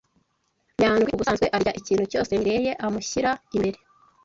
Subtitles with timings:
[0.79, 3.77] Nyandwi ubusanzwe arya ikintu cyose Mirelle amushyira imbere.